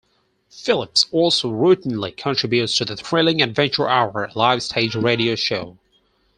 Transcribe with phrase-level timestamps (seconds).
[0.49, 5.77] Philipps also routinely contributes to the "Thrilling Adventure Hour", a live stage radio show.